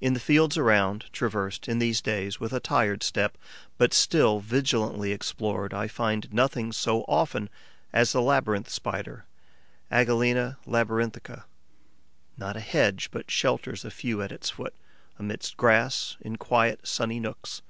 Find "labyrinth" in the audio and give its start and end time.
8.22-8.70